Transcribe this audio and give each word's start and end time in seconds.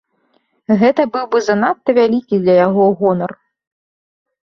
Гэта 0.83 1.01
быў 1.17 1.25
бы 1.35 1.43
занадта 1.49 1.89
вялікі 2.01 2.35
для 2.43 2.59
яго 2.65 2.91
гонар. 3.03 3.31